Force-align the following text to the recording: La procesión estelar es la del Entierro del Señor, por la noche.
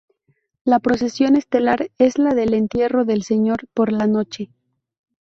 La 0.65 0.79
procesión 0.79 1.35
estelar 1.35 1.91
es 1.99 2.17
la 2.17 2.33
del 2.33 2.55
Entierro 2.55 3.05
del 3.05 3.21
Señor, 3.23 3.67
por 3.75 3.91
la 3.91 4.07
noche. 4.07 4.49